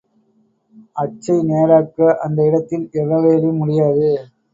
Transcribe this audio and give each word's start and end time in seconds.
அச்சை 0.95 1.35
நேராக்க, 1.41 1.99
அந்த 2.21 2.39
இடத்தில் 2.43 2.89
எவ்வகையிலும் 2.93 3.57
முடியாது. 3.57 4.09